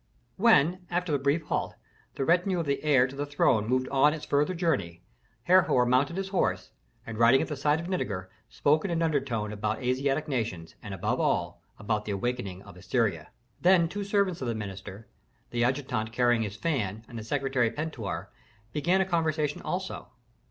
When, 0.37 0.87
after 0.89 1.11
the 1.11 1.19
brief 1.19 1.43
halt, 1.43 1.75
the 2.15 2.25
retinue 2.25 2.57
of 2.59 2.65
the 2.65 2.83
heir 2.83 3.05
to 3.05 3.15
the 3.15 3.27
throne 3.27 3.67
moved 3.67 3.87
on 3.89 4.15
its 4.15 4.25
farther 4.25 4.55
journey, 4.55 5.03
Herhor 5.43 5.85
mounted 5.85 6.17
his 6.17 6.29
horse 6.29 6.71
and 7.05 7.19
riding 7.19 7.39
at 7.39 7.47
the 7.49 7.55
side 7.55 7.79
of 7.79 7.85
Nitager, 7.87 8.27
spoke 8.49 8.83
in 8.83 8.89
an 8.89 9.03
undertone 9.03 9.53
about 9.53 9.83
Asiatic 9.83 10.27
nations 10.27 10.73
and, 10.81 10.95
above 10.95 11.19
all, 11.19 11.61
about 11.77 12.05
the 12.05 12.13
awakening 12.13 12.63
of 12.63 12.77
Assyria. 12.77 13.29
Then 13.61 13.87
two 13.87 14.03
servants 14.03 14.41
of 14.41 14.47
the 14.47 14.55
minister, 14.55 15.07
the 15.51 15.63
adjutant 15.63 16.11
carrying 16.11 16.41
his 16.41 16.55
fan 16.55 17.05
and 17.07 17.15
the 17.19 17.23
secretary 17.23 17.69
Pentuer, 17.69 18.31
began 18.73 19.01
a 19.01 19.05
conversation 19.05 19.61
also. 19.61 20.07